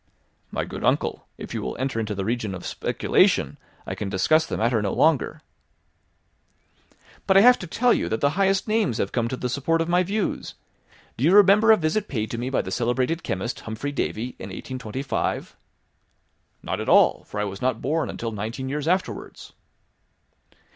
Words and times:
"My 0.49 0.65
good 0.65 0.83
uncle, 0.83 1.27
if 1.37 1.53
you 1.53 1.61
will 1.61 1.77
enter 1.77 1.99
into 1.99 2.15
the 2.15 2.23
legion 2.23 2.55
of 2.55 2.65
speculation, 2.65 3.59
I 3.85 3.93
can 3.93 4.09
discuss 4.09 4.47
the 4.47 4.57
matter 4.57 4.81
no 4.81 4.93
longer." 4.93 5.43
"But 7.27 7.37
I 7.37 7.41
have 7.41 7.59
to 7.59 7.67
tell 7.67 7.93
you 7.93 8.09
that 8.09 8.19
the 8.19 8.31
highest 8.31 8.67
names 8.67 8.97
have 8.97 9.11
come 9.11 9.27
to 9.27 9.37
the 9.37 9.47
support 9.47 9.79
of 9.79 9.87
my 9.87 10.01
views. 10.01 10.55
Do 11.17 11.23
you 11.23 11.33
remember 11.35 11.71
a 11.71 11.77
visit 11.77 12.07
paid 12.07 12.31
to 12.31 12.39
me 12.39 12.49
by 12.49 12.63
the 12.63 12.71
celebrated 12.71 13.21
chemist, 13.21 13.59
Humphry 13.59 13.91
Davy, 13.91 14.29
in 14.39 14.49
1825?" 14.49 15.55
"Not 16.63 16.81
at 16.81 16.89
all, 16.89 17.23
for 17.25 17.39
I 17.39 17.43
was 17.43 17.61
not 17.61 17.79
born 17.79 18.09
until 18.09 18.31
nineteen 18.31 18.69
years 18.69 18.87
afterwards." 18.87 19.53